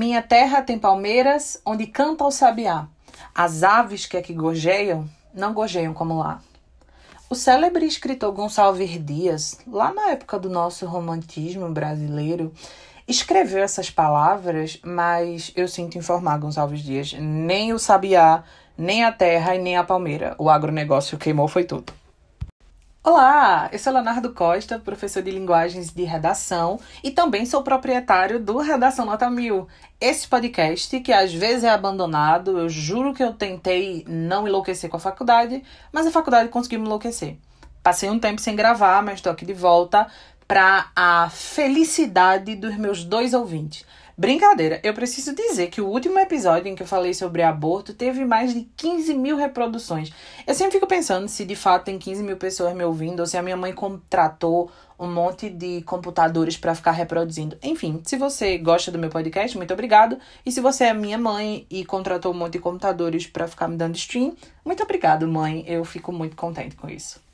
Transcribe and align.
Minha 0.00 0.22
terra 0.22 0.62
tem 0.62 0.78
palmeiras 0.78 1.60
onde 1.62 1.86
canta 1.86 2.24
o 2.24 2.30
sabiá. 2.30 2.86
As 3.34 3.62
aves 3.62 4.06
que 4.06 4.16
aqui 4.16 4.32
gorjeiam, 4.32 5.06
não 5.34 5.52
gorjeiam 5.52 5.92
como 5.92 6.18
lá. 6.18 6.40
O 7.28 7.34
célebre 7.34 7.84
escritor 7.84 8.32
Gonçalves 8.32 8.98
Dias, 9.04 9.60
lá 9.66 9.92
na 9.92 10.08
época 10.08 10.38
do 10.38 10.48
nosso 10.48 10.86
romantismo 10.86 11.68
brasileiro, 11.68 12.50
escreveu 13.06 13.62
essas 13.62 13.90
palavras, 13.90 14.78
mas 14.82 15.52
eu 15.54 15.68
sinto 15.68 15.98
informar 15.98 16.38
Gonçalves 16.38 16.80
Dias, 16.80 17.12
nem 17.20 17.74
o 17.74 17.78
sabiá, 17.78 18.42
nem 18.78 19.04
a 19.04 19.12
terra 19.12 19.54
e 19.54 19.58
nem 19.58 19.76
a 19.76 19.84
palmeira. 19.84 20.34
O 20.38 20.48
agronegócio 20.48 21.18
queimou 21.18 21.46
foi 21.46 21.64
tudo. 21.64 21.99
Olá, 23.02 23.70
eu 23.72 23.78
sou 23.78 23.94
Leonardo 23.94 24.30
Costa, 24.34 24.78
professor 24.78 25.22
de 25.22 25.30
linguagens 25.30 25.88
de 25.90 26.04
redação 26.04 26.78
e 27.02 27.10
também 27.10 27.46
sou 27.46 27.62
proprietário 27.62 28.38
do 28.38 28.58
Redação 28.58 29.06
Nota 29.06 29.30
Mil. 29.30 29.66
Esse 29.98 30.28
podcast, 30.28 31.00
que 31.00 31.10
às 31.10 31.32
vezes 31.32 31.64
é 31.64 31.70
abandonado, 31.70 32.58
eu 32.58 32.68
juro 32.68 33.14
que 33.14 33.24
eu 33.24 33.32
tentei 33.32 34.04
não 34.06 34.46
enlouquecer 34.46 34.90
com 34.90 34.98
a 34.98 35.00
faculdade, 35.00 35.62
mas 35.90 36.06
a 36.06 36.10
faculdade 36.10 36.50
conseguiu 36.50 36.80
me 36.80 36.84
enlouquecer. 36.84 37.38
Passei 37.82 38.10
um 38.10 38.18
tempo 38.18 38.38
sem 38.38 38.54
gravar, 38.54 39.02
mas 39.02 39.14
estou 39.14 39.32
aqui 39.32 39.46
de 39.46 39.54
volta 39.54 40.06
para 40.46 40.90
a 40.94 41.30
felicidade 41.30 42.54
dos 42.54 42.76
meus 42.76 43.02
dois 43.02 43.32
ouvintes. 43.32 43.86
Brincadeira, 44.20 44.78
eu 44.82 44.92
preciso 44.92 45.34
dizer 45.34 45.70
que 45.70 45.80
o 45.80 45.86
último 45.86 46.18
episódio 46.18 46.68
em 46.68 46.74
que 46.74 46.82
eu 46.82 46.86
falei 46.86 47.14
sobre 47.14 47.42
aborto 47.42 47.94
teve 47.94 48.22
mais 48.22 48.52
de 48.52 48.68
15 48.76 49.14
mil 49.14 49.34
reproduções. 49.34 50.12
Eu 50.46 50.54
sempre 50.54 50.72
fico 50.72 50.86
pensando 50.86 51.26
se 51.26 51.42
de 51.42 51.56
fato 51.56 51.84
tem 51.84 51.98
15 51.98 52.22
mil 52.22 52.36
pessoas 52.36 52.76
me 52.76 52.84
ouvindo 52.84 53.20
ou 53.20 53.26
se 53.26 53.38
a 53.38 53.42
minha 53.42 53.56
mãe 53.56 53.72
contratou 53.72 54.70
um 54.98 55.10
monte 55.10 55.48
de 55.48 55.80
computadores 55.84 56.58
para 56.58 56.74
ficar 56.74 56.90
reproduzindo. 56.90 57.56
Enfim, 57.62 58.02
se 58.04 58.18
você 58.18 58.58
gosta 58.58 58.92
do 58.92 58.98
meu 58.98 59.08
podcast, 59.08 59.56
muito 59.56 59.72
obrigado. 59.72 60.18
E 60.44 60.52
se 60.52 60.60
você 60.60 60.84
é 60.84 60.92
minha 60.92 61.16
mãe 61.16 61.66
e 61.70 61.82
contratou 61.82 62.34
um 62.34 62.36
monte 62.36 62.52
de 62.52 62.58
computadores 62.58 63.26
para 63.26 63.48
ficar 63.48 63.68
me 63.68 63.76
dando 63.78 63.96
stream, 63.96 64.36
muito 64.62 64.82
obrigado, 64.82 65.26
mãe. 65.26 65.64
Eu 65.66 65.82
fico 65.82 66.12
muito 66.12 66.36
contente 66.36 66.76
com 66.76 66.90
isso. 66.90 67.29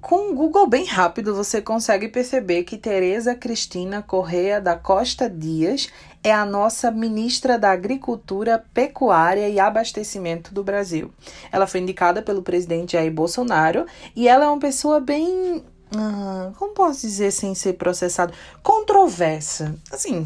Com 0.00 0.30
o 0.30 0.34
Google 0.36 0.68
bem 0.68 0.84
rápido, 0.84 1.34
você 1.34 1.60
consegue 1.60 2.06
perceber 2.06 2.62
que 2.62 2.78
Tereza 2.78 3.34
Cristina 3.34 4.00
Correia 4.00 4.60
da 4.60 4.76
Costa 4.76 5.28
Dias 5.28 5.88
é 6.22 6.32
a 6.32 6.46
nossa 6.46 6.92
ministra 6.92 7.58
da 7.58 7.72
Agricultura, 7.72 8.64
Pecuária 8.72 9.48
e 9.48 9.58
Abastecimento 9.58 10.54
do 10.54 10.62
Brasil. 10.62 11.12
Ela 11.50 11.66
foi 11.66 11.80
indicada 11.80 12.22
pelo 12.22 12.40
presidente 12.40 12.92
Jair 12.92 13.12
Bolsonaro 13.12 13.84
e 14.14 14.28
ela 14.28 14.44
é 14.44 14.48
uma 14.48 14.60
pessoa 14.60 15.00
bem. 15.00 15.64
Hum, 15.92 16.52
como 16.56 16.72
posso 16.72 17.00
dizer 17.00 17.32
sem 17.32 17.52
ser 17.52 17.72
processado? 17.72 18.32
Controversa. 18.62 19.74
Assim, 19.90 20.24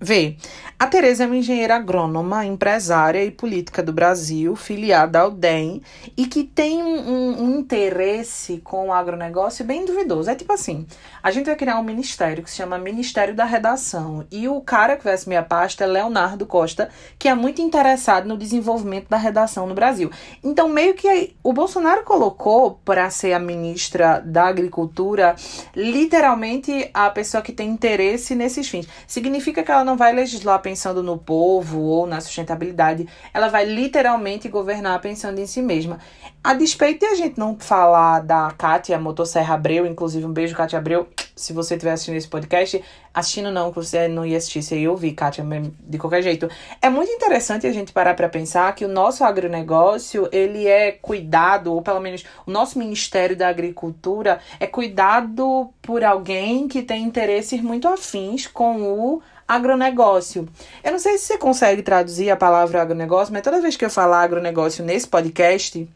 Vê, 0.00 0.36
a 0.78 0.86
Tereza 0.86 1.24
é 1.24 1.26
uma 1.26 1.36
engenheira 1.36 1.76
agrônoma, 1.76 2.44
empresária 2.44 3.24
e 3.24 3.30
política 3.30 3.82
do 3.82 3.94
Brasil, 3.94 4.54
filiada 4.54 5.20
ao 5.20 5.30
DEM, 5.30 5.80
e 6.14 6.26
que 6.26 6.44
tem 6.44 6.82
um, 6.82 7.42
um, 7.42 7.58
interesse 7.58 8.60
com 8.62 8.88
o 8.88 8.92
agronegócio 8.92 9.64
bem 9.64 9.86
duvidoso. 9.86 10.28
É 10.28 10.34
tipo 10.34 10.52
assim, 10.52 10.86
a 11.22 11.30
gente 11.30 11.46
vai 11.46 11.56
criar 11.56 11.80
um 11.80 11.82
ministério 11.82 12.44
que 12.44 12.50
se 12.50 12.56
chama 12.56 12.76
Ministério 12.76 13.34
da 13.34 13.46
Redação, 13.46 14.26
e 14.30 14.48
o 14.48 14.60
cara 14.60 14.98
que 14.98 15.04
vai 15.04 15.14
assumir 15.14 15.36
a 15.36 15.42
pasta 15.42 15.84
é 15.84 15.86
Leonardo 15.86 16.44
Costa, 16.44 16.90
que 17.18 17.26
é 17.26 17.34
muito 17.34 17.62
interessado 17.62 18.28
no 18.28 18.36
desenvolvimento 18.36 19.08
da 19.08 19.16
redação 19.16 19.66
no 19.66 19.74
Brasil. 19.74 20.10
Então, 20.44 20.68
meio 20.68 20.92
que 20.92 21.34
o 21.42 21.54
Bolsonaro 21.54 22.04
colocou 22.04 22.80
para 22.84 23.08
ser 23.08 23.32
a 23.32 23.38
ministra 23.38 24.20
da 24.20 24.44
Agricultura, 24.44 25.36
literalmente 25.74 26.90
a 26.92 27.08
pessoa 27.08 27.42
que 27.42 27.52
tem 27.52 27.70
interesse 27.70 28.34
nesses 28.34 28.68
fins. 28.68 28.86
Significa 29.06 29.62
que 29.62 29.70
ela 29.70 29.85
não 29.86 29.96
vai 29.96 30.12
legislar 30.12 30.60
pensando 30.60 31.02
no 31.02 31.16
povo 31.16 31.80
ou 31.80 32.06
na 32.06 32.20
sustentabilidade, 32.20 33.08
ela 33.32 33.48
vai 33.48 33.64
literalmente 33.64 34.48
governar 34.48 35.00
pensando 35.00 35.38
em 35.38 35.46
si 35.46 35.62
mesma. 35.62 35.98
A 36.46 36.54
despeito 36.54 37.00
de 37.00 37.06
a 37.06 37.14
gente 37.16 37.36
não 37.40 37.58
falar 37.58 38.20
da 38.20 38.52
Kátia 38.56 38.96
Motosserra 39.00 39.56
Abreu, 39.56 39.84
inclusive 39.84 40.24
um 40.24 40.32
beijo, 40.32 40.54
Kátia 40.54 40.78
Abreu, 40.78 41.08
se 41.34 41.52
você 41.52 41.74
estiver 41.74 41.90
assistindo 41.90 42.14
esse 42.14 42.28
podcast, 42.28 42.84
assistindo 43.12 43.50
não, 43.50 43.70
que 43.70 43.78
você 43.78 44.06
não 44.06 44.24
ia 44.24 44.36
assistir, 44.36 44.62
você 44.62 44.78
ia 44.78 44.88
ouvir, 44.88 45.10
Kátia, 45.14 45.44
de 45.80 45.98
qualquer 45.98 46.22
jeito. 46.22 46.48
É 46.80 46.88
muito 46.88 47.10
interessante 47.10 47.66
a 47.66 47.72
gente 47.72 47.92
parar 47.92 48.14
para 48.14 48.28
pensar 48.28 48.72
que 48.76 48.84
o 48.84 48.88
nosso 48.88 49.24
agronegócio, 49.24 50.28
ele 50.30 50.68
é 50.68 50.92
cuidado, 50.92 51.74
ou 51.74 51.82
pelo 51.82 51.98
menos 51.98 52.24
o 52.46 52.50
nosso 52.52 52.78
Ministério 52.78 53.36
da 53.36 53.48
Agricultura 53.48 54.38
é 54.60 54.68
cuidado 54.68 55.68
por 55.82 56.04
alguém 56.04 56.68
que 56.68 56.80
tem 56.80 57.02
interesses 57.02 57.60
muito 57.60 57.88
afins 57.88 58.46
com 58.46 58.82
o 58.82 59.22
agronegócio. 59.48 60.48
Eu 60.84 60.92
não 60.92 61.00
sei 61.00 61.18
se 61.18 61.24
você 61.24 61.38
consegue 61.38 61.82
traduzir 61.82 62.30
a 62.30 62.36
palavra 62.36 62.82
agronegócio, 62.82 63.32
mas 63.32 63.42
toda 63.42 63.60
vez 63.60 63.76
que 63.76 63.84
eu 63.84 63.90
falar 63.90 64.22
agronegócio 64.22 64.84
nesse 64.84 65.08
podcast, 65.08 65.88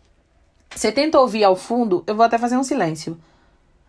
você 0.74 0.92
tenta 0.92 1.18
ouvir 1.18 1.44
ao 1.44 1.56
fundo, 1.56 2.04
eu 2.06 2.14
vou 2.14 2.24
até 2.24 2.38
fazer 2.38 2.56
um 2.56 2.64
silêncio. 2.64 3.18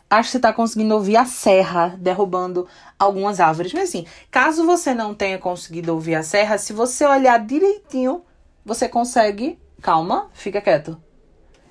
Acho 0.09 0.27
que 0.27 0.31
você 0.31 0.37
está 0.37 0.51
conseguindo 0.51 0.93
ouvir 0.93 1.15
a 1.15 1.25
serra 1.25 1.95
derrubando 1.97 2.67
algumas 2.99 3.39
árvores. 3.39 3.71
Mas 3.71 3.89
assim, 3.89 4.05
caso 4.29 4.65
você 4.65 4.93
não 4.93 5.13
tenha 5.13 5.37
conseguido 5.37 5.93
ouvir 5.93 6.15
a 6.15 6.23
serra, 6.23 6.57
se 6.57 6.73
você 6.73 7.05
olhar 7.05 7.39
direitinho, 7.39 8.23
você 8.65 8.89
consegue. 8.89 9.57
Calma, 9.81 10.29
fica 10.33 10.61
quieto. 10.61 11.01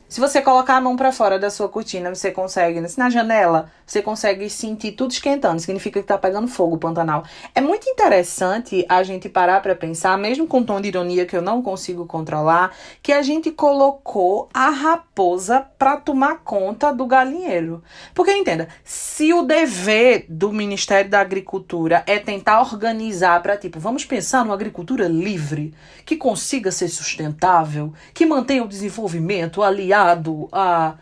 Se 0.09 0.19
você 0.19 0.43
colocar 0.43 0.75
a 0.75 0.81
mão 0.81 0.97
para 0.97 1.13
fora 1.13 1.39
da 1.39 1.51
sua 1.51 1.69
cortina, 1.69 2.13
você 2.13 2.33
consegue, 2.33 2.81
assim, 2.81 3.01
na 3.01 3.09
janela, 3.09 3.71
você 3.91 4.01
consegue 4.01 4.49
sentir 4.49 4.93
tudo 4.93 5.11
esquentando. 5.11 5.61
Significa 5.61 6.01
que 6.01 6.07
tá 6.07 6.17
pegando 6.17 6.47
fogo 6.47 6.77
o 6.77 6.79
Pantanal. 6.79 7.25
É 7.53 7.61
muito 7.61 7.91
interessante 7.91 8.87
a 8.89 9.03
gente 9.03 9.29
parar 9.29 9.61
para 9.61 9.75
pensar, 9.75 10.17
mesmo 10.17 10.47
com 10.47 10.59
um 10.59 10.65
tom 10.65 10.81
de 10.81 10.87
ironia 10.87 11.27
que 11.27 11.37
eu 11.37 11.43
não 11.43 11.61
consigo 11.61 12.07
controlar, 12.07 12.73
que 13.03 13.13
a 13.13 13.21
gente 13.21 13.51
colocou 13.51 14.49
a 14.55 14.71
raposa 14.71 15.67
para 15.77 15.97
tomar 15.97 16.37
conta 16.45 16.93
do 16.93 17.05
galinheiro. 17.05 17.83
Porque 18.15 18.31
entenda, 18.31 18.69
se 18.85 19.33
o 19.33 19.43
dever 19.43 20.25
do 20.29 20.53
Ministério 20.53 21.11
da 21.11 21.19
Agricultura 21.19 22.05
é 22.07 22.21
tentar 22.21 22.61
organizar 22.61 23.43
para 23.43 23.57
tipo, 23.57 23.81
vamos 23.81 24.05
pensar 24.05 24.45
numa 24.45 24.55
agricultura 24.55 25.09
livre, 25.09 25.75
que 26.07 26.17
consiga 26.17 26.71
ser 26.71 26.87
sustentável, 26.87 27.93
que 28.15 28.25
mantenha 28.25 28.63
o 28.63 28.69
desenvolvimento 28.69 29.65
aliado 29.65 30.49
a. 30.53 30.95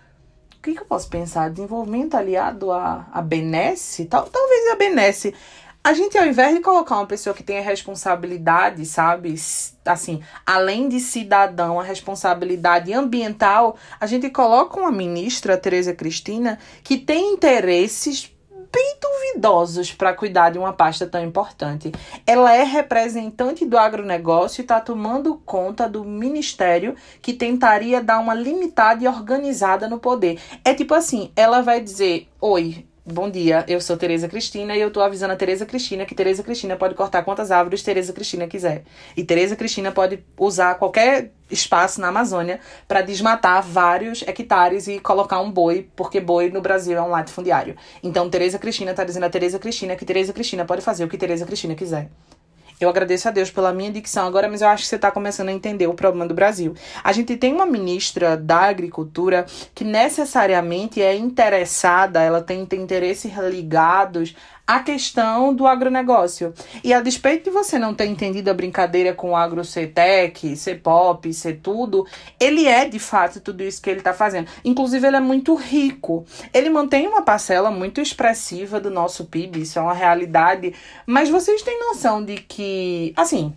O 0.58 0.62
que, 0.62 0.74
que 0.74 0.80
eu 0.80 0.86
posso 0.86 1.08
pensar? 1.08 1.50
Desenvolvimento 1.50 2.16
aliado 2.16 2.72
a, 2.72 3.06
a 3.12 3.22
benesse? 3.22 4.06
Tal, 4.06 4.28
talvez 4.28 4.72
a 4.72 4.76
benesse. 4.76 5.32
A 5.84 5.94
gente, 5.94 6.18
ao 6.18 6.26
invés 6.26 6.54
de 6.54 6.60
colocar 6.60 6.96
uma 6.96 7.06
pessoa 7.06 7.32
que 7.32 7.44
tenha 7.44 7.62
responsabilidade, 7.62 8.84
sabe? 8.84 9.36
Assim, 9.86 10.20
além 10.44 10.88
de 10.88 10.98
cidadão, 10.98 11.78
a 11.78 11.84
responsabilidade 11.84 12.92
ambiental, 12.92 13.76
a 14.00 14.06
gente 14.06 14.28
coloca 14.30 14.80
uma 14.80 14.90
ministra, 14.90 15.56
Tereza 15.56 15.94
Cristina, 15.94 16.58
que 16.82 16.98
tem 16.98 17.32
interesses 17.32 18.30
bem 18.72 18.96
duvidosos 19.00 19.92
para 19.92 20.14
cuidar 20.14 20.50
de 20.50 20.58
uma 20.58 20.72
pasta 20.72 21.06
tão 21.06 21.22
importante. 21.22 21.92
Ela 22.26 22.54
é 22.54 22.62
representante 22.62 23.64
do 23.64 23.78
agronegócio 23.78 24.60
e 24.60 24.62
está 24.62 24.80
tomando 24.80 25.40
conta 25.44 25.88
do 25.88 26.04
ministério 26.04 26.94
que 27.20 27.32
tentaria 27.32 28.02
dar 28.02 28.18
uma 28.18 28.34
limitada 28.34 29.04
e 29.04 29.08
organizada 29.08 29.88
no 29.88 29.98
poder. 29.98 30.40
É 30.64 30.74
tipo 30.74 30.94
assim, 30.94 31.32
ela 31.34 31.62
vai 31.62 31.80
dizer: 31.80 32.28
Oi, 32.40 32.86
Bom 33.10 33.30
dia, 33.30 33.64
eu 33.66 33.80
sou 33.80 33.96
Tereza 33.96 34.28
Cristina 34.28 34.76
e 34.76 34.82
eu 34.82 34.90
tô 34.90 35.00
avisando 35.00 35.32
a 35.32 35.36
Tereza 35.36 35.64
Cristina 35.64 36.04
que 36.04 36.14
Tereza 36.14 36.42
Cristina 36.42 36.76
pode 36.76 36.94
cortar 36.94 37.24
quantas 37.24 37.50
árvores 37.50 37.82
Tereza 37.82 38.12
Cristina 38.12 38.46
quiser. 38.46 38.84
E 39.16 39.24
Tereza 39.24 39.56
Cristina 39.56 39.90
pode 39.90 40.22
usar 40.38 40.74
qualquer 40.74 41.32
espaço 41.50 42.02
na 42.02 42.08
Amazônia 42.08 42.60
para 42.86 43.00
desmatar 43.00 43.62
vários 43.62 44.20
hectares 44.28 44.88
e 44.88 45.00
colocar 45.00 45.40
um 45.40 45.50
boi, 45.50 45.88
porque 45.96 46.20
boi 46.20 46.50
no 46.50 46.60
Brasil 46.60 46.98
é 46.98 47.00
um 47.00 47.08
latifundiário. 47.08 47.76
Então 48.02 48.28
Tereza 48.28 48.58
Cristina 48.58 48.92
tá 48.92 49.04
dizendo 49.04 49.24
a 49.24 49.30
Tereza 49.30 49.58
Cristina 49.58 49.96
que 49.96 50.04
Tereza 50.04 50.34
Cristina 50.34 50.66
pode 50.66 50.82
fazer 50.82 51.04
o 51.04 51.08
que 51.08 51.16
Tereza 51.16 51.46
Cristina 51.46 51.74
quiser. 51.74 52.10
Eu 52.80 52.88
agradeço 52.88 53.26
a 53.26 53.30
Deus 53.32 53.50
pela 53.50 53.72
minha 53.72 53.90
dicção 53.90 54.26
agora, 54.26 54.48
mas 54.48 54.62
eu 54.62 54.68
acho 54.68 54.84
que 54.84 54.88
você 54.88 54.96
está 54.96 55.10
começando 55.10 55.48
a 55.48 55.52
entender 55.52 55.88
o 55.88 55.94
problema 55.94 56.26
do 56.26 56.34
Brasil. 56.34 56.74
A 57.02 57.12
gente 57.12 57.36
tem 57.36 57.52
uma 57.52 57.66
ministra 57.66 58.36
da 58.36 58.60
Agricultura 58.60 59.46
que 59.74 59.84
necessariamente 59.84 61.02
é 61.02 61.16
interessada, 61.16 62.22
ela 62.22 62.40
tem, 62.40 62.64
tem 62.64 62.80
interesses 62.80 63.32
ligados 63.50 64.34
a 64.68 64.80
questão 64.80 65.54
do 65.54 65.66
agronegócio. 65.66 66.52
E 66.84 66.92
a 66.92 67.00
despeito 67.00 67.44
de 67.44 67.50
você 67.50 67.78
não 67.78 67.94
ter 67.94 68.04
entendido 68.04 68.50
a 68.50 68.54
brincadeira 68.54 69.14
com 69.14 69.30
o 69.30 69.36
agro 69.36 69.64
ser 69.64 69.94
tech, 69.94 70.54
ser 70.56 70.82
pop, 70.82 71.32
ser 71.32 71.60
tudo, 71.62 72.06
ele 72.38 72.66
é 72.66 72.86
de 72.86 72.98
fato 72.98 73.40
tudo 73.40 73.62
isso 73.62 73.80
que 73.80 73.88
ele 73.88 74.00
está 74.00 74.12
fazendo. 74.12 74.46
Inclusive, 74.62 75.06
ele 75.06 75.16
é 75.16 75.20
muito 75.20 75.54
rico. 75.54 76.26
Ele 76.52 76.68
mantém 76.68 77.08
uma 77.08 77.22
parcela 77.22 77.70
muito 77.70 77.98
expressiva 77.98 78.78
do 78.78 78.90
nosso 78.90 79.24
PIB, 79.24 79.62
isso 79.62 79.78
é 79.78 79.82
uma 79.82 79.94
realidade. 79.94 80.74
Mas 81.06 81.30
vocês 81.30 81.62
têm 81.62 81.80
noção 81.80 82.22
de 82.22 82.36
que, 82.36 83.14
assim, 83.16 83.54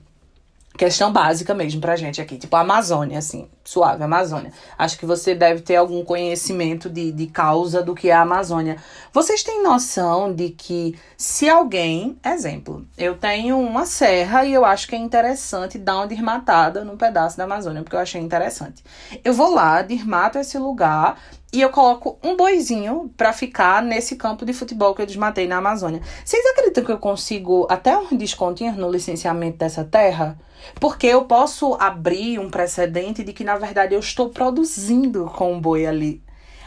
questão 0.82 1.14
básica 1.14 1.54
mesmo 1.54 1.80
pra 1.80 1.96
gente 1.96 2.20
aqui, 2.20 2.40
tipo 2.40 2.56
Amazônia, 2.56 3.20
assim, 3.20 3.48
suave, 3.64 4.04
Amazônia. 4.04 4.52
Acho 4.76 4.98
que 4.98 5.06
você 5.06 5.36
deve 5.36 5.62
ter 5.62 5.76
algum 5.76 6.04
conhecimento 6.04 6.90
de, 6.90 7.12
de 7.12 7.28
causa 7.28 7.84
do 7.84 7.94
que 7.94 8.10
é 8.10 8.14
a 8.14 8.22
Amazônia. 8.22 8.78
Vocês 9.14 9.44
têm 9.44 9.62
noção 9.62 10.34
de 10.34 10.50
que 10.50 10.98
se 11.16 11.48
alguém, 11.48 12.18
exemplo, 12.26 12.84
eu 12.98 13.16
tenho 13.16 13.60
uma 13.60 13.86
serra 13.86 14.44
e 14.44 14.54
eu 14.54 14.66
acho 14.66 14.88
que 14.88 14.96
é 14.96 14.98
interessante 14.98 15.78
dar 15.78 15.98
uma 15.98 16.08
desmatada 16.08 16.84
num 16.84 16.98
pedaço 16.98 17.38
da 17.38 17.44
Amazônia, 17.44 17.84
porque 17.84 17.96
eu 17.96 18.00
achei 18.00 18.20
interessante. 18.20 18.84
Eu 19.24 19.36
vou 19.36 19.54
lá, 19.54 19.84
desmato 19.84 20.40
esse 20.40 20.58
lugar 20.58 21.16
e 21.54 21.62
eu 21.62 21.70
coloco 21.70 22.18
um 22.24 22.36
boizinho 22.36 23.14
para 23.16 23.32
ficar 23.32 23.84
nesse 23.84 24.16
campo 24.16 24.44
de 24.44 24.52
futebol 24.52 24.96
que 24.96 25.04
eu 25.04 25.06
desmatei 25.06 25.48
na 25.48 25.58
Amazônia. 25.58 26.02
Vocês 26.26 26.44
acreditam 26.48 26.84
que 26.84 26.92
eu 26.92 26.98
consigo 26.98 27.68
até 27.70 27.96
um 27.96 28.18
descontinho 28.18 28.74
no 28.74 28.90
licenciamento 28.90 29.60
dessa 29.60 29.84
terra? 29.84 30.40
Porque 30.80 31.08
eu 31.08 31.26
posso 31.26 31.76
abrir 31.80 32.40
um 32.40 32.50
precedente 32.50 33.24
de 33.24 33.34
que, 33.34 33.44
na 33.44 33.58
verdade, 33.58 33.94
eu 33.94 34.00
estou 34.00 34.30
produzindo 34.30 35.26
com 35.26 35.58
o 35.58 35.62
boi 35.62 35.86
ali. 35.86 36.22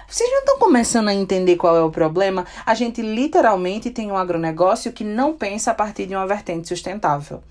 Vocês 0.07 0.31
já 0.31 0.39
estão 0.39 0.59
começando 0.59 1.09
a 1.09 1.15
entender 1.15 1.57
qual 1.57 1.77
é 1.77 1.83
o 1.83 1.91
problema? 1.91 2.47
A 2.67 2.75
gente 2.75 3.01
literalmente 3.01 3.91
tem 3.91 4.13
um 4.13 4.17
agronegócio 4.17 4.93
que 4.93 5.03
não 5.03 5.33
pensa 5.35 5.71
a 5.71 5.75
partir 5.75 6.07
de 6.07 6.15
uma 6.15 6.27
vertente 6.27 6.69
sustentável. 6.69 7.43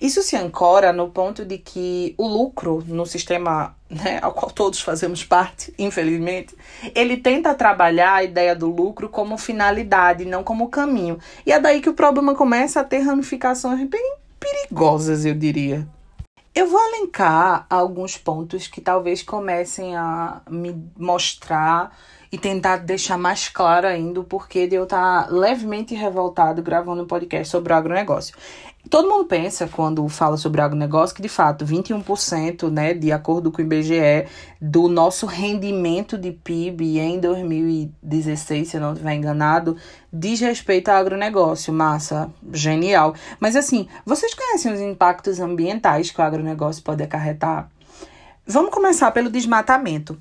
Isso 0.00 0.22
se 0.22 0.36
ancora 0.36 0.92
no 0.92 1.08
ponto 1.08 1.44
de 1.44 1.58
que 1.58 2.14
o 2.18 2.26
lucro 2.26 2.84
no 2.86 3.06
sistema 3.06 3.74
né, 3.88 4.18
ao 4.22 4.32
qual 4.32 4.50
todos 4.50 4.80
fazemos 4.80 5.24
parte, 5.24 5.72
infelizmente, 5.78 6.54
ele 6.94 7.16
tenta 7.16 7.54
trabalhar 7.54 8.14
a 8.14 8.24
ideia 8.24 8.54
do 8.54 8.68
lucro 8.68 9.08
como 9.08 9.36
finalidade, 9.36 10.24
não 10.24 10.44
como 10.44 10.68
caminho. 10.68 11.18
E 11.46 11.52
é 11.52 11.58
daí 11.58 11.80
que 11.80 11.90
o 11.90 11.94
problema 11.94 12.34
começa 12.34 12.80
a 12.80 12.84
ter 12.84 13.00
ramificações 13.00 13.88
bem 13.88 14.21
perigosas, 14.52 15.24
eu 15.24 15.34
diria. 15.34 15.86
Eu 16.54 16.68
vou 16.68 16.78
elencar 16.88 17.66
alguns 17.70 18.18
pontos 18.18 18.66
que 18.66 18.80
talvez 18.80 19.22
comecem 19.22 19.96
a 19.96 20.42
me 20.50 20.84
mostrar 20.98 21.96
e 22.30 22.36
tentar 22.36 22.76
deixar 22.78 23.16
mais 23.16 23.48
claro 23.48 23.86
ainda 23.86 24.20
o 24.20 24.24
porquê 24.24 24.66
de 24.66 24.74
eu 24.74 24.84
estar 24.84 25.32
levemente 25.32 25.94
revoltado 25.94 26.62
gravando 26.62 27.02
um 27.02 27.06
podcast 27.06 27.50
sobre 27.50 27.72
o 27.72 27.76
agronegócio. 27.76 28.36
Todo 28.90 29.08
mundo 29.08 29.24
pensa, 29.24 29.68
quando 29.68 30.06
fala 30.08 30.36
sobre 30.36 30.60
agronegócio, 30.60 31.14
que 31.14 31.22
de 31.22 31.28
fato 31.28 31.64
21%, 31.64 32.68
né, 32.68 32.92
de 32.92 33.12
acordo 33.12 33.50
com 33.50 33.62
o 33.62 33.64
IBGE, 33.64 34.26
do 34.60 34.88
nosso 34.88 35.24
rendimento 35.24 36.18
de 36.18 36.32
PIB 36.32 36.98
em 36.98 37.18
2016, 37.18 38.68
se 38.68 38.76
eu 38.76 38.80
não 38.80 38.92
estiver 38.92 39.14
enganado, 39.14 39.76
diz 40.12 40.40
respeito 40.40 40.88
ao 40.88 40.96
agronegócio. 40.96 41.72
Massa, 41.72 42.30
genial. 42.52 43.14
Mas 43.40 43.56
assim, 43.56 43.88
vocês 44.04 44.34
conhecem 44.34 44.72
os 44.72 44.80
impactos 44.80 45.40
ambientais 45.40 46.10
que 46.10 46.20
o 46.20 46.24
agronegócio 46.24 46.82
pode 46.82 47.02
acarretar? 47.02 47.70
Vamos 48.44 48.72
começar 48.72 49.12
pelo 49.12 49.30
desmatamento. 49.30 50.18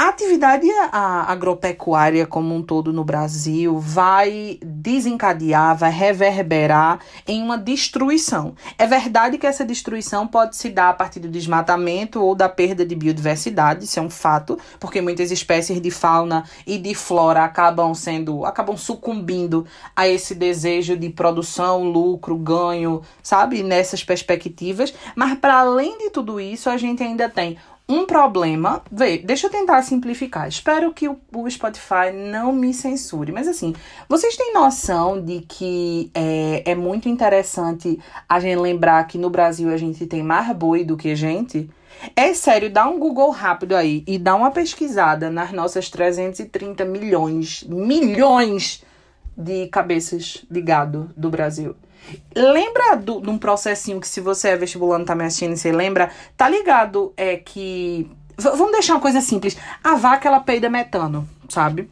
A 0.00 0.08
atividade 0.08 0.66
agropecuária 0.92 2.26
como 2.26 2.54
um 2.54 2.62
todo 2.62 2.90
no 2.90 3.04
Brasil 3.04 3.78
vai 3.78 4.58
desencadear, 4.64 5.76
vai 5.76 5.90
reverberar 5.90 7.00
em 7.28 7.42
uma 7.42 7.58
destruição. 7.58 8.54
É 8.78 8.86
verdade 8.86 9.36
que 9.36 9.46
essa 9.46 9.62
destruição 9.62 10.26
pode 10.26 10.56
se 10.56 10.70
dar 10.70 10.88
a 10.88 10.94
partir 10.94 11.20
do 11.20 11.28
desmatamento 11.28 12.18
ou 12.18 12.34
da 12.34 12.48
perda 12.48 12.86
de 12.86 12.94
biodiversidade, 12.94 13.84
isso 13.84 14.00
é 14.00 14.02
um 14.02 14.08
fato, 14.08 14.58
porque 14.78 15.02
muitas 15.02 15.30
espécies 15.30 15.78
de 15.82 15.90
fauna 15.90 16.44
e 16.66 16.78
de 16.78 16.94
flora 16.94 17.44
acabam 17.44 17.94
sendo, 17.94 18.46
acabam 18.46 18.78
sucumbindo 18.78 19.66
a 19.94 20.08
esse 20.08 20.34
desejo 20.34 20.96
de 20.96 21.10
produção, 21.10 21.84
lucro, 21.84 22.38
ganho, 22.38 23.02
sabe, 23.22 23.62
nessas 23.62 24.02
perspectivas. 24.02 24.94
Mas 25.14 25.38
para 25.38 25.58
além 25.58 25.98
de 25.98 26.08
tudo 26.08 26.40
isso, 26.40 26.70
a 26.70 26.78
gente 26.78 27.02
ainda 27.02 27.28
tem 27.28 27.58
um 27.90 28.06
problema. 28.06 28.82
Vê, 28.90 29.18
deixa 29.18 29.48
eu 29.48 29.50
tentar 29.50 29.82
simplificar. 29.82 30.48
Espero 30.48 30.92
que 30.92 31.08
o, 31.08 31.18
o, 31.34 31.50
Spotify 31.50 32.12
não 32.14 32.52
me 32.52 32.72
censure. 32.72 33.32
Mas 33.32 33.48
assim, 33.48 33.74
vocês 34.08 34.36
têm 34.36 34.54
noção 34.54 35.20
de 35.20 35.40
que 35.40 36.10
é, 36.14 36.62
é 36.70 36.74
muito 36.74 37.08
interessante 37.08 37.98
a 38.28 38.38
gente 38.38 38.58
lembrar 38.58 39.04
que 39.06 39.18
no 39.18 39.28
Brasil 39.28 39.70
a 39.70 39.76
gente 39.76 40.06
tem 40.06 40.22
mais 40.22 40.54
boi 40.56 40.84
do 40.84 40.96
que 40.96 41.16
gente? 41.16 41.68
É 42.14 42.32
sério, 42.32 42.70
dá 42.70 42.88
um 42.88 42.98
Google 42.98 43.30
rápido 43.30 43.74
aí 43.74 44.04
e 44.06 44.18
dá 44.18 44.34
uma 44.34 44.50
pesquisada 44.50 45.28
nas 45.28 45.52
nossas 45.52 45.90
330 45.90 46.84
milhões, 46.84 47.64
milhões 47.64 48.82
de 49.36 49.66
cabeças 49.66 50.44
de 50.48 50.62
gado 50.62 51.10
do 51.16 51.28
Brasil. 51.28 51.74
Lembra 52.34 52.96
do, 52.96 53.20
de 53.20 53.30
um 53.30 53.38
processinho 53.38 54.00
que 54.00 54.08
se 54.08 54.20
você 54.20 54.50
é 54.50 54.56
vestibulando, 54.56 55.04
tá 55.04 55.14
me 55.14 55.24
assistindo, 55.24 55.56
você 55.56 55.72
lembra? 55.72 56.10
Tá 56.36 56.48
ligado? 56.48 57.12
É 57.16 57.36
que. 57.36 58.10
V 58.36 58.50
vamos 58.50 58.72
deixar 58.72 58.94
uma 58.94 59.00
coisa 59.00 59.20
simples. 59.20 59.56
A 59.82 59.94
vaca, 59.94 60.28
ela 60.28 60.40
peida 60.40 60.70
metano, 60.70 61.28
sabe? 61.48 61.90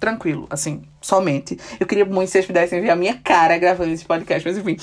Tranquilo, 0.00 0.46
assim, 0.50 0.82
somente. 1.00 1.58
Eu 1.78 1.86
queria 1.86 2.04
muito 2.04 2.26
que 2.26 2.32
vocês 2.32 2.46
pudessem 2.46 2.80
ver 2.80 2.90
a 2.90 2.96
minha 2.96 3.18
cara 3.22 3.56
gravando 3.58 3.92
esse 3.92 4.04
podcast, 4.04 4.48
mas 4.48 4.58
enfim. 4.58 4.76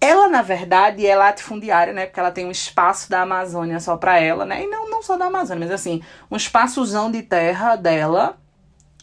Ela, 0.00 0.28
na 0.28 0.42
verdade, 0.42 1.06
é 1.06 1.16
latifundiária, 1.16 1.92
né? 1.92 2.06
Porque 2.06 2.20
ela 2.20 2.30
tem 2.30 2.46
um 2.46 2.50
espaço 2.50 3.08
da 3.08 3.22
Amazônia 3.22 3.80
só 3.80 3.96
pra 3.96 4.18
ela, 4.20 4.44
né? 4.44 4.62
E 4.62 4.66
não, 4.66 4.90
não 4.90 5.02
só 5.02 5.16
da 5.16 5.26
Amazônia, 5.26 5.66
mas 5.66 5.74
assim, 5.74 6.02
um 6.30 6.36
espaçozão 6.36 7.10
de 7.10 7.22
terra 7.22 7.76
dela. 7.76 8.36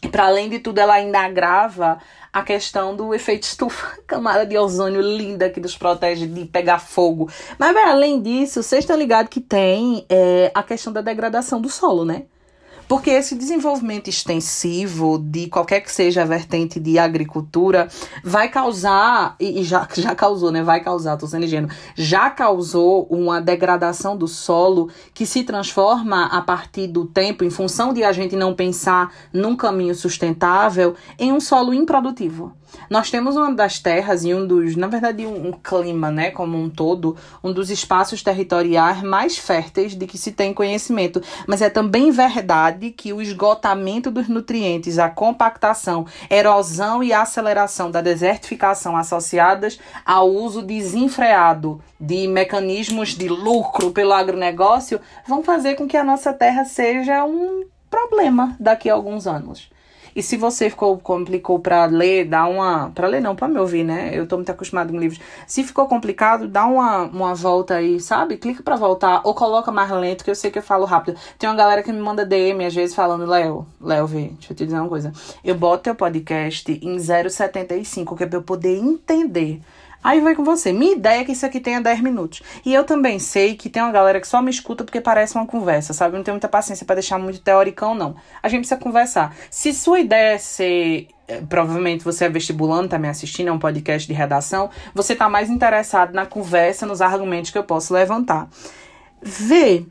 Para 0.08 0.26
além 0.26 0.48
de 0.48 0.58
tudo, 0.58 0.78
ela 0.78 0.94
ainda 0.94 1.20
agrava 1.20 1.98
a 2.32 2.42
questão 2.42 2.96
do 2.96 3.14
efeito 3.14 3.44
estufa, 3.44 3.98
camada 4.06 4.44
de 4.44 4.58
ozônio 4.58 5.00
linda 5.00 5.48
que 5.50 5.60
nos 5.60 5.76
protege 5.76 6.26
de 6.26 6.44
pegar 6.46 6.78
fogo. 6.78 7.30
Mas 7.58 7.76
além 7.76 8.20
disso, 8.20 8.62
vocês 8.62 8.84
estão 8.84 8.96
ligados 8.96 9.30
que 9.30 9.40
tem 9.40 10.04
é, 10.08 10.50
a 10.54 10.62
questão 10.62 10.92
da 10.92 11.00
degradação 11.00 11.60
do 11.60 11.68
solo, 11.68 12.04
né? 12.04 12.24
Porque 12.88 13.10
esse 13.10 13.34
desenvolvimento 13.34 14.08
extensivo 14.08 15.18
de 15.18 15.46
qualquer 15.46 15.80
que 15.80 15.90
seja 15.90 16.22
a 16.22 16.24
vertente 16.24 16.78
de 16.78 16.98
agricultura 16.98 17.88
vai 18.22 18.48
causar, 18.48 19.36
e 19.40 19.62
já, 19.62 19.88
já 19.94 20.14
causou, 20.14 20.50
né? 20.50 20.62
Vai 20.62 20.82
causar, 20.82 21.16
tô 21.16 21.26
sendo 21.26 21.44
ingênuo, 21.44 21.70
já 21.94 22.30
causou 22.30 23.06
uma 23.10 23.40
degradação 23.40 24.16
do 24.16 24.28
solo 24.28 24.90
que 25.12 25.24
se 25.24 25.44
transforma 25.44 26.26
a 26.26 26.42
partir 26.42 26.86
do 26.86 27.06
tempo, 27.06 27.44
em 27.44 27.50
função 27.50 27.92
de 27.92 28.04
a 28.04 28.12
gente 28.12 28.36
não 28.36 28.54
pensar 28.54 29.12
num 29.32 29.56
caminho 29.56 29.94
sustentável, 29.94 30.94
em 31.18 31.32
um 31.32 31.40
solo 31.40 31.72
improdutivo. 31.72 32.52
Nós 32.90 33.10
temos 33.10 33.36
uma 33.36 33.52
das 33.52 33.78
terras 33.78 34.24
e 34.24 34.34
um 34.34 34.46
dos, 34.46 34.76
na 34.76 34.86
verdade, 34.86 35.26
um, 35.26 35.52
clima, 35.52 36.10
né, 36.10 36.30
como 36.30 36.56
um 36.56 36.68
todo, 36.68 37.16
um 37.42 37.52
dos 37.52 37.70
espaços 37.70 38.22
territoriais 38.22 39.02
mais 39.02 39.38
férteis 39.38 39.94
de 39.94 40.06
que 40.06 40.18
se 40.18 40.32
tem 40.32 40.52
conhecimento. 40.52 41.22
Mas 41.46 41.62
é 41.62 41.70
também 41.70 42.10
verdade 42.10 42.90
que 42.90 43.12
o 43.12 43.22
esgotamento 43.22 44.10
dos 44.10 44.28
nutrientes, 44.28 44.98
a 44.98 45.08
compactação, 45.08 46.06
erosão 46.30 47.02
e 47.02 47.12
aceleração 47.12 47.90
da 47.90 48.00
desertificação 48.00 48.96
associadas 48.96 49.78
ao 50.04 50.30
uso 50.30 50.62
desenfreado 50.62 51.80
de 51.98 52.26
mecanismos 52.28 53.10
de 53.10 53.28
lucro 53.28 53.90
pelo 53.90 54.12
agronegócio 54.12 55.00
vão 55.26 55.42
fazer 55.42 55.74
com 55.74 55.86
que 55.86 55.96
a 55.96 56.04
nossa 56.04 56.32
terra 56.32 56.64
seja 56.64 57.24
um 57.24 57.64
problema 57.90 58.56
daqui 58.58 58.90
a 58.90 58.94
alguns 58.94 59.26
anos. 59.26 59.70
E 60.14 60.22
se 60.22 60.36
você 60.36 60.70
ficou 60.70 60.98
complicou 60.98 61.58
para 61.58 61.84
ler, 61.86 62.24
dá 62.24 62.46
uma, 62.46 62.90
para 62.90 63.08
ler 63.08 63.20
não, 63.20 63.34
para 63.34 63.48
me 63.48 63.58
ouvir, 63.58 63.84
né? 63.84 64.10
Eu 64.12 64.26
tô 64.26 64.36
muito 64.36 64.50
acostumado 64.50 64.92
com 64.92 64.98
livros. 64.98 65.20
Se 65.46 65.64
ficou 65.64 65.86
complicado, 65.86 66.46
dá 66.46 66.66
uma, 66.66 67.02
uma 67.02 67.34
volta 67.34 67.74
aí, 67.74 68.00
sabe? 68.00 68.36
Clica 68.36 68.62
para 68.62 68.76
voltar 68.76 69.22
ou 69.24 69.34
coloca 69.34 69.72
mais 69.72 69.90
lento, 69.90 70.24
que 70.24 70.30
eu 70.30 70.34
sei 70.34 70.50
que 70.50 70.58
eu 70.58 70.62
falo 70.62 70.84
rápido. 70.84 71.18
Tem 71.38 71.48
uma 71.48 71.56
galera 71.56 71.82
que 71.82 71.92
me 71.92 72.00
manda 72.00 72.24
DM 72.24 72.64
às 72.64 72.74
vezes 72.74 72.94
falando, 72.94 73.26
Léo, 73.26 73.66
Léo, 73.80 74.06
vê, 74.06 74.30
deixa 74.34 74.52
eu 74.52 74.56
te 74.56 74.64
dizer 74.64 74.78
uma 74.78 74.88
coisa. 74.88 75.12
Eu 75.44 75.54
boto 75.54 75.84
teu 75.84 75.94
podcast 75.94 76.70
em 76.70 76.96
0,75, 76.96 78.16
que 78.16 78.24
é 78.24 78.26
pra 78.26 78.38
eu 78.38 78.42
poder 78.42 78.76
entender 78.76 79.60
Aí 80.04 80.20
vai 80.20 80.34
com 80.34 80.44
você. 80.44 80.70
Minha 80.70 80.92
ideia 80.92 81.22
é 81.22 81.24
que 81.24 81.32
isso 81.32 81.46
aqui 81.46 81.58
tenha 81.58 81.80
10 81.80 82.02
minutos. 82.02 82.42
E 82.62 82.74
eu 82.74 82.84
também 82.84 83.18
sei 83.18 83.54
que 83.54 83.70
tem 83.70 83.82
uma 83.82 83.90
galera 83.90 84.20
que 84.20 84.28
só 84.28 84.42
me 84.42 84.50
escuta 84.50 84.84
porque 84.84 85.00
parece 85.00 85.34
uma 85.34 85.46
conversa, 85.46 85.94
sabe? 85.94 86.14
Eu 86.14 86.18
não 86.18 86.24
tenho 86.24 86.34
muita 86.34 86.48
paciência 86.48 86.84
para 86.84 86.96
deixar 86.96 87.18
muito 87.18 87.40
teoricão, 87.40 87.94
não. 87.94 88.14
A 88.42 88.48
gente 88.50 88.60
precisa 88.60 88.78
conversar. 88.78 89.34
Se 89.50 89.72
sua 89.72 90.00
ideia 90.00 90.34
é 90.34 90.38
ser 90.38 91.08
eh, 91.26 91.40
provavelmente 91.48 92.04
você 92.04 92.26
é 92.26 92.28
vestibulando, 92.28 92.88
tá 92.88 92.98
me 92.98 93.08
assistindo, 93.08 93.48
é 93.48 93.52
um 93.52 93.58
podcast 93.58 94.06
de 94.06 94.12
redação, 94.12 94.68
você 94.94 95.16
tá 95.16 95.26
mais 95.26 95.48
interessado 95.48 96.12
na 96.12 96.26
conversa, 96.26 96.84
nos 96.84 97.00
argumentos 97.00 97.50
que 97.50 97.56
eu 97.56 97.64
posso 97.64 97.94
levantar. 97.94 98.48
Vê, 99.22 99.86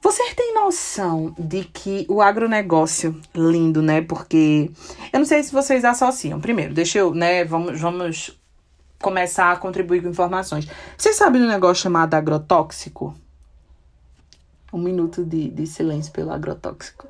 você 0.00 0.22
tem 0.36 0.54
noção 0.54 1.34
de 1.36 1.64
que 1.64 2.06
o 2.08 2.22
agronegócio, 2.22 3.20
lindo, 3.34 3.82
né? 3.82 4.00
Porque 4.00 4.70
eu 5.12 5.18
não 5.18 5.26
sei 5.26 5.42
se 5.42 5.52
vocês 5.52 5.84
associam. 5.84 6.40
Primeiro, 6.40 6.72
deixa 6.72 7.00
eu, 7.00 7.12
né? 7.12 7.44
Vamos, 7.44 7.80
vamos 7.80 8.38
começar 9.00 9.52
a 9.52 9.56
contribuir 9.56 10.02
com 10.02 10.08
informações. 10.08 10.68
Você 10.96 11.12
sabe 11.12 11.38
um 11.38 11.46
negócio 11.46 11.82
chamado 11.82 12.14
agrotóxico? 12.14 13.14
Um 14.72 14.78
minuto 14.78 15.24
de, 15.24 15.48
de 15.48 15.66
silêncio 15.66 16.12
pelo 16.12 16.32
agrotóxico. 16.32 17.06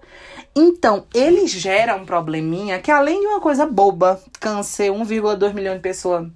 Então, 0.54 1.04
ele 1.14 1.46
gera 1.46 1.96
um 1.96 2.04
probleminha 2.04 2.80
que, 2.80 2.90
além 2.90 3.20
de 3.20 3.26
uma 3.26 3.40
coisa 3.40 3.66
boba, 3.66 4.20
câncer, 4.40 4.90
1,2 4.90 5.52
milhão 5.52 5.74
de 5.74 5.80
pessoas 5.80 6.28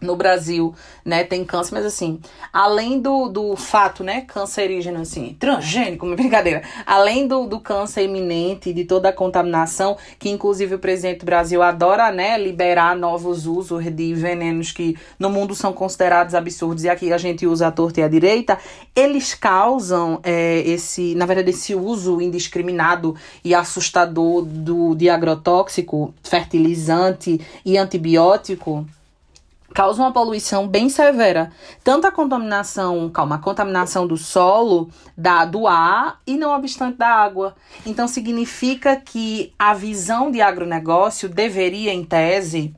no 0.00 0.16
Brasil, 0.16 0.74
né, 1.04 1.24
tem 1.24 1.44
câncer, 1.44 1.74
mas 1.74 1.84
assim, 1.84 2.18
além 2.52 3.00
do, 3.00 3.28
do 3.28 3.54
fato, 3.54 4.02
né, 4.02 4.22
cancerígeno, 4.22 5.00
assim, 5.00 5.36
transgênico, 5.38 6.06
brincadeira, 6.16 6.62
além 6.86 7.26
do, 7.28 7.46
do 7.46 7.60
câncer 7.60 8.04
iminente, 8.04 8.72
de 8.72 8.84
toda 8.84 9.10
a 9.10 9.12
contaminação, 9.12 9.96
que 10.18 10.30
inclusive 10.30 10.74
o 10.74 10.78
presidente 10.78 11.20
do 11.20 11.26
Brasil 11.26 11.62
adora, 11.62 12.10
né, 12.10 12.38
liberar 12.38 12.96
novos 12.96 13.46
usos 13.46 13.84
de 13.84 14.14
venenos 14.14 14.72
que 14.72 14.96
no 15.18 15.28
mundo 15.28 15.54
são 15.54 15.72
considerados 15.72 16.34
absurdos 16.34 16.84
e 16.84 16.88
aqui 16.88 17.12
a 17.12 17.18
gente 17.18 17.46
usa 17.46 17.66
a 17.66 17.72
torta 17.72 18.00
e 18.00 18.02
a 18.02 18.08
direita, 18.08 18.58
eles 18.96 19.34
causam 19.34 20.20
é, 20.22 20.60
esse, 20.60 21.14
na 21.14 21.26
verdade, 21.26 21.50
esse 21.50 21.74
uso 21.74 22.20
indiscriminado 22.20 23.14
e 23.44 23.54
assustador 23.54 24.42
do, 24.44 24.94
de 24.94 25.08
agrotóxico, 25.08 26.14
fertilizante 26.22 27.40
e 27.64 27.76
antibiótico, 27.76 28.86
causa 29.74 30.02
uma 30.02 30.12
poluição 30.12 30.66
bem 30.66 30.88
severa. 30.88 31.52
Tanto 31.82 32.06
a 32.06 32.12
contaminação, 32.12 33.08
calma, 33.10 33.36
a 33.36 33.38
contaminação 33.38 34.06
do 34.06 34.16
solo, 34.16 34.90
da, 35.16 35.44
do 35.44 35.66
ar 35.66 36.20
e 36.26 36.36
não 36.36 36.54
obstante 36.54 36.98
da 36.98 37.08
água. 37.08 37.54
Então 37.86 38.08
significa 38.08 38.96
que 38.96 39.52
a 39.58 39.74
visão 39.74 40.30
de 40.30 40.40
agronegócio 40.40 41.28
deveria, 41.28 41.92
em 41.92 42.04
tese, 42.04 42.74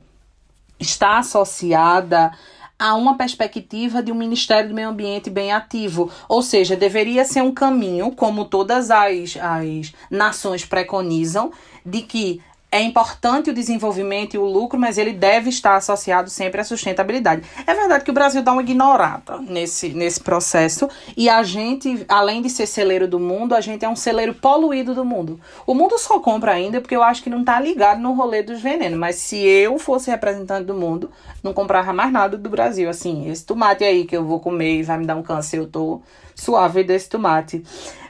estar 0.79 1.17
associada 1.17 2.31
a 2.77 2.95
uma 2.95 3.15
perspectiva 3.17 4.03
de 4.03 4.11
um 4.11 4.15
Ministério 4.15 4.69
do 4.69 4.75
Meio 4.75 4.89
Ambiente 4.89 5.29
bem 5.29 5.51
ativo. 5.51 6.11
Ou 6.27 6.41
seja, 6.41 6.75
deveria 6.75 7.23
ser 7.23 7.41
um 7.41 7.53
caminho, 7.53 8.11
como 8.11 8.45
todas 8.45 8.91
as, 8.91 9.37
as 9.37 9.93
nações 10.09 10.65
preconizam, 10.65 11.51
de 11.85 12.01
que 12.01 12.41
é 12.73 12.81
importante 12.81 13.51
o 13.51 13.53
desenvolvimento 13.53 14.33
e 14.33 14.39
o 14.39 14.45
lucro, 14.45 14.79
mas 14.79 14.97
ele 14.97 15.13
deve 15.13 15.49
estar 15.49 15.75
associado 15.75 16.27
sempre 16.27 16.59
à 16.59 16.63
sustentabilidade. 16.63 17.43
É 17.67 17.73
verdade 17.75 18.03
que 18.03 18.09
o 18.09 18.13
Brasil 18.13 18.41
dá 18.41 18.51
uma 18.51 18.63
ignorada 18.63 19.37
nesse, 19.37 19.89
nesse 19.89 20.19
processo 20.19 20.89
e 21.15 21.29
a 21.29 21.43
gente, 21.43 22.03
além 22.09 22.41
de 22.41 22.49
ser 22.49 22.65
celeiro 22.65 23.07
do 23.07 23.19
mundo, 23.19 23.53
a 23.53 23.61
gente 23.61 23.85
é 23.85 23.89
um 23.89 23.95
celeiro 23.95 24.33
poluído 24.33 24.95
do 24.95 25.05
mundo. 25.05 25.39
O 25.67 25.75
mundo 25.75 25.99
só 25.99 26.19
compra 26.19 26.53
ainda 26.53 26.81
porque 26.81 26.95
eu 26.95 27.03
acho 27.03 27.21
que 27.21 27.29
não 27.29 27.41
está 27.41 27.59
ligado 27.59 28.01
no 28.01 28.13
rolê 28.13 28.41
dos 28.41 28.59
venenos, 28.59 28.97
mas 28.97 29.17
se 29.17 29.37
eu 29.37 29.77
fosse 29.77 30.09
representante 30.09 30.65
do 30.65 30.73
mundo, 30.73 31.11
não 31.43 31.53
comprava 31.53 31.93
mais 31.93 32.11
nada 32.11 32.35
do 32.35 32.49
Brasil. 32.49 32.89
Assim, 32.89 33.29
esse 33.29 33.45
tomate 33.45 33.83
aí 33.83 34.03
que 34.03 34.17
eu 34.17 34.25
vou 34.25 34.39
comer 34.39 34.79
e 34.79 34.83
vai 34.83 34.97
me 34.97 35.05
dar 35.05 35.15
um 35.15 35.21
câncer, 35.21 35.59
eu 35.59 35.67
tô 35.67 36.01
suave 36.35 36.83
desse 36.83 37.07
tomate. 37.07 37.63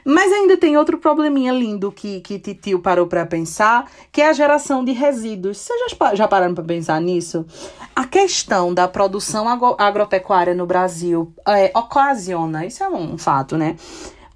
Mas 0.04 0.30
ainda 0.30 0.56
tem 0.56 0.76
outro 0.76 0.98
probleminha 0.98 1.52
lindo 1.52 1.90
que, 1.90 2.20
que 2.20 2.38
Titio 2.38 2.78
parou 2.78 3.06
para 3.06 3.24
pensar, 3.24 3.90
que 4.12 4.20
é 4.20 4.28
a 4.28 4.32
geração 4.34 4.84
de 4.84 4.92
resíduos. 4.92 5.56
Vocês 5.56 5.80
já, 5.90 6.14
já 6.14 6.28
pararam 6.28 6.54
para 6.54 6.62
pensar 6.62 7.00
nisso? 7.00 7.46
A 7.96 8.04
questão 8.04 8.74
da 8.74 8.86
produção 8.86 9.48
agro 9.48 9.74
agropecuária 9.78 10.54
no 10.54 10.66
Brasil 10.66 11.32
é, 11.48 11.72
ocasiona, 11.74 12.66
isso 12.66 12.84
é 12.84 12.88
um 12.88 13.16
fato, 13.16 13.56
né? 13.56 13.76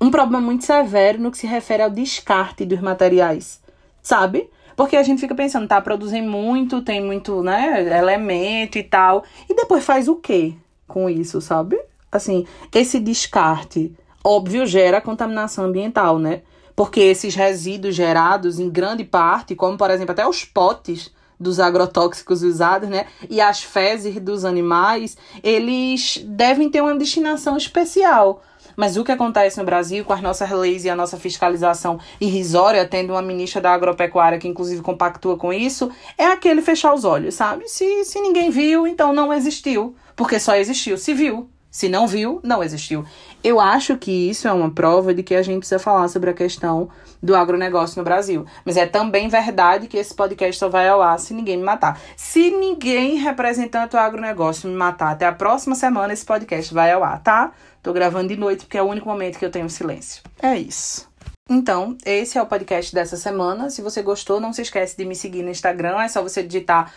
Um 0.00 0.10
problema 0.10 0.40
muito 0.40 0.64
severo 0.64 1.20
no 1.20 1.30
que 1.30 1.38
se 1.38 1.46
refere 1.46 1.82
ao 1.82 1.90
descarte 1.90 2.64
dos 2.64 2.80
materiais, 2.80 3.60
sabe? 4.00 4.48
Porque 4.76 4.96
a 4.96 5.02
gente 5.02 5.20
fica 5.20 5.34
pensando, 5.34 5.66
tá, 5.66 5.80
produzem 5.80 6.22
muito, 6.22 6.80
tem 6.80 7.04
muito, 7.04 7.42
né, 7.42 7.98
elemento 7.98 8.78
e 8.78 8.82
tal, 8.84 9.24
e 9.50 9.54
depois 9.54 9.84
faz 9.84 10.06
o 10.06 10.14
quê 10.14 10.54
com 10.86 11.10
isso, 11.10 11.40
sabe? 11.40 11.78
Assim, 12.12 12.46
esse 12.72 13.00
descarte 13.00 13.92
óbvio, 14.28 14.66
gera 14.66 15.00
contaminação 15.00 15.64
ambiental, 15.64 16.18
né? 16.18 16.42
Porque 16.76 17.00
esses 17.00 17.34
resíduos 17.34 17.94
gerados 17.94 18.58
em 18.58 18.68
grande 18.68 19.04
parte, 19.04 19.54
como 19.54 19.78
por 19.78 19.90
exemplo 19.90 20.12
até 20.12 20.26
os 20.28 20.44
potes 20.44 21.10
dos 21.40 21.58
agrotóxicos 21.58 22.42
usados, 22.42 22.88
né? 22.88 23.06
E 23.30 23.40
as 23.40 23.62
fezes 23.62 24.20
dos 24.20 24.44
animais, 24.44 25.16
eles 25.42 26.22
devem 26.26 26.70
ter 26.70 26.82
uma 26.82 26.96
destinação 26.96 27.56
especial. 27.56 28.42
Mas 28.76 28.96
o 28.96 29.02
que 29.02 29.10
acontece 29.10 29.58
no 29.58 29.64
Brasil, 29.64 30.04
com 30.04 30.12
as 30.12 30.20
nossas 30.20 30.50
leis 30.50 30.84
e 30.84 30.90
a 30.90 30.94
nossa 30.94 31.16
fiscalização 31.16 31.98
irrisória, 32.20 32.86
tendo 32.86 33.12
uma 33.12 33.22
ministra 33.22 33.60
da 33.60 33.72
agropecuária 33.72 34.38
que 34.38 34.46
inclusive 34.46 34.82
compactua 34.82 35.36
com 35.36 35.52
isso, 35.52 35.90
é 36.16 36.26
aquele 36.26 36.62
fechar 36.62 36.94
os 36.94 37.04
olhos, 37.04 37.34
sabe? 37.34 37.68
Se, 37.68 38.04
se 38.04 38.20
ninguém 38.20 38.50
viu, 38.50 38.86
então 38.86 39.12
não 39.12 39.32
existiu. 39.32 39.96
Porque 40.14 40.38
só 40.38 40.54
existiu 40.54 40.96
se 40.96 41.14
viu. 41.14 41.48
Se 41.70 41.88
não 41.88 42.06
viu, 42.06 42.40
não 42.42 42.62
existiu. 42.62 43.04
Eu 43.44 43.60
acho 43.60 43.96
que 43.96 44.30
isso 44.30 44.48
é 44.48 44.52
uma 44.52 44.70
prova 44.70 45.14
de 45.14 45.22
que 45.22 45.34
a 45.34 45.42
gente 45.42 45.58
precisa 45.58 45.78
falar 45.78 46.08
sobre 46.08 46.30
a 46.30 46.34
questão 46.34 46.88
do 47.22 47.36
agronegócio 47.36 47.98
no 47.98 48.04
Brasil. 48.04 48.46
Mas 48.64 48.76
é 48.76 48.86
também 48.86 49.28
verdade 49.28 49.86
que 49.86 49.96
esse 49.96 50.14
podcast 50.14 50.58
só 50.58 50.68
vai 50.68 50.88
ao 50.88 51.02
ar 51.02 51.18
se 51.18 51.34
ninguém 51.34 51.56
me 51.56 51.64
matar. 51.64 52.00
Se 52.16 52.50
ninguém 52.50 53.16
representante 53.16 53.92
do 53.92 53.98
agronegócio 53.98 54.68
me 54.68 54.76
matar 54.76 55.12
até 55.12 55.26
a 55.26 55.32
próxima 55.32 55.74
semana, 55.74 56.12
esse 56.12 56.24
podcast 56.24 56.72
vai 56.72 56.92
ao 56.92 57.04
ar, 57.04 57.22
tá? 57.22 57.52
Tô 57.82 57.92
gravando 57.92 58.28
de 58.28 58.36
noite 58.36 58.64
porque 58.64 58.78
é 58.78 58.82
o 58.82 58.86
único 58.86 59.08
momento 59.08 59.38
que 59.38 59.44
eu 59.44 59.50
tenho 59.50 59.68
silêncio. 59.68 60.22
É 60.42 60.56
isso. 60.58 61.07
Então, 61.50 61.96
esse 62.04 62.36
é 62.36 62.42
o 62.42 62.46
podcast 62.46 62.94
dessa 62.94 63.16
semana. 63.16 63.70
Se 63.70 63.80
você 63.80 64.02
gostou, 64.02 64.38
não 64.38 64.52
se 64.52 64.60
esquece 64.60 64.94
de 64.94 65.02
me 65.06 65.16
seguir 65.16 65.42
no 65.42 65.48
Instagram. 65.48 65.98
É 66.02 66.06
só 66.06 66.22
você 66.22 66.42
digitar 66.42 66.92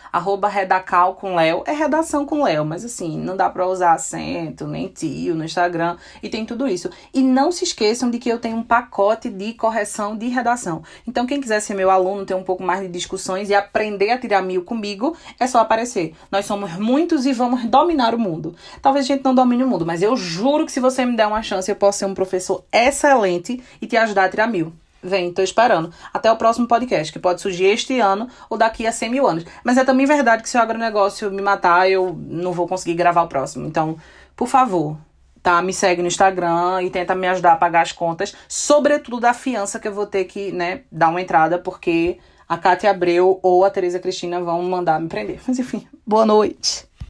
redacal 0.50 1.15
com 1.15 1.36
Léo. 1.36 1.63
É 1.65 1.72
redação 1.72 2.25
com 2.25 2.43
Léo, 2.43 2.65
mas 2.65 2.84
assim, 2.84 3.17
não 3.17 3.38
dá 3.38 3.50
pra 3.50 3.65
usar 3.65 3.93
acento, 3.93 4.67
nem 4.67 4.89
tio 4.89 5.36
no 5.36 5.46
Instagram. 5.46 5.96
E 6.22 6.27
tem 6.27 6.46
tudo 6.46 6.67
isso. 6.67 6.89
E 7.13 7.24
não 7.24 7.50
se 7.50 7.63
esqueçam 7.63 8.12
de 8.12 8.20
que 8.20 8.27
eu 8.27 8.39
tenho 8.39 8.58
um 8.58 8.63
pacote 8.63 9.29
de 9.29 9.53
correção 9.53 10.17
de 10.17 10.27
redação. 10.27 10.84
Então, 11.08 11.25
quem 11.25 11.39
quiser 11.39 11.62
ser 11.62 11.74
meu 11.74 11.89
aluno, 11.89 12.25
ter 12.25 12.36
um 12.36 12.43
pouco 12.43 12.62
mais 12.62 12.81
de 12.81 12.89
discussões 12.89 13.50
e 13.50 13.55
aprender 13.55 14.10
a 14.10 14.17
tirar 14.17 14.41
mil 14.41 14.65
comigo, 14.65 15.15
é 15.39 15.48
só 15.48 15.60
aparecer. 15.60 16.13
Nós 16.29 16.46
somos 16.46 16.75
muitos 16.75 17.25
e 17.25 17.31
vamos 17.31 17.63
dominar 17.63 18.13
o 18.13 18.20
mundo. 18.20 18.53
Talvez 18.81 19.05
a 19.05 19.08
gente 19.08 19.24
não 19.24 19.34
domine 19.34 19.63
o 19.63 19.67
mundo, 19.67 19.86
mas 19.86 20.01
eu 20.01 20.17
juro 20.17 20.65
que 20.65 20.74
se 20.74 20.81
você 20.81 21.05
me 21.05 21.15
der 21.15 21.27
uma 21.27 21.41
chance, 21.41 21.72
eu 21.72 21.75
posso 21.77 22.00
ser 22.00 22.05
um 22.05 22.13
professor 22.13 22.65
excelente 22.70 23.63
e 23.81 23.88
te 23.88 23.96
ajudar 23.96 24.25
a 24.25 24.29
tirar 24.29 24.41
mil. 24.48 24.74
Vem, 25.04 25.34
tô 25.34 25.42
esperando. 25.42 25.92
Até 26.14 26.32
o 26.32 26.36
próximo 26.36 26.68
podcast, 26.68 27.12
que 27.12 27.18
pode 27.18 27.42
surgir 27.42 27.66
este 27.66 28.00
ano 28.00 28.28
ou 28.50 28.58
daqui 28.58 28.86
a 28.86 28.92
100 28.92 29.10
mil 29.10 29.28
anos. 29.28 29.46
Mas 29.64 29.78
é 29.78 29.84
também 29.84 30.06
verdade 30.06 30.44
que 30.44 30.50
se 30.50 30.58
o 30.58 30.62
agronegócio 30.62 31.32
me 31.32 31.42
matar, 31.42 31.90
eu 31.90 32.16
não 32.16 32.52
vou 32.54 32.68
conseguir 32.68 32.94
gravar 32.94 33.24
o 33.24 33.28
próximo. 33.28 33.68
Então, 33.68 33.98
por 34.36 34.48
favor, 34.48 34.96
tá? 35.42 35.60
Me 35.62 35.74
segue 35.74 36.02
no 36.02 36.08
Instagram 36.08 36.84
e 36.84 36.90
tenta 36.92 37.16
me 37.16 37.28
ajudar 37.28 37.54
a 37.54 37.58
pagar 37.58 37.82
as 37.82 37.92
contas. 37.92 38.36
Sobretudo 38.48 39.20
da 39.20 39.34
fiança 39.34 39.80
que 39.80 39.88
eu 39.88 39.94
vou 39.94 40.06
ter 40.06 40.26
que, 40.26 40.52
né, 40.52 40.82
dar 40.92 41.10
uma 41.10 41.22
entrada, 41.22 41.58
porque 41.58 42.20
a 42.48 42.58
Cátia 42.58 42.92
Abreu 42.92 43.40
ou 43.42 43.66
a 43.66 43.72
Tereza 43.72 44.00
Cristina 44.00 44.40
vão 44.40 44.62
mandar 44.64 45.00
me 45.00 45.08
prender. 45.08 45.40
Mas 45.48 45.58
enfim, 45.58 45.88
boa 46.06 46.26
noite. 46.26 46.91